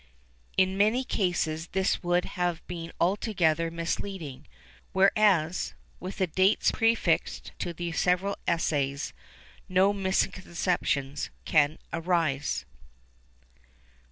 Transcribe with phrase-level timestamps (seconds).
[0.57, 4.47] In many cases this would have been altogether misleading,
[4.93, 9.13] whereas, with the dates prefixed to the several Essays,
[9.69, 12.65] no misconceptions can arise.